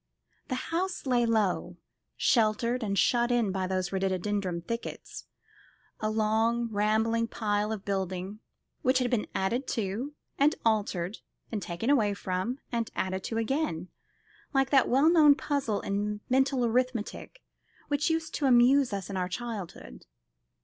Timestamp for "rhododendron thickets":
3.91-5.27